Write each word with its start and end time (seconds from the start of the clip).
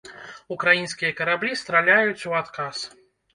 Украінскія 0.55 1.11
караблі 1.19 1.51
страляюць 1.61 2.27
у 2.31 2.35
адказ. 2.41 2.81